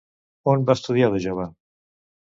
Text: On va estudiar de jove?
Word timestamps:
On 0.53 0.65
va 0.71 0.77
estudiar 0.79 1.13
de 1.17 1.23
jove? 1.29 1.49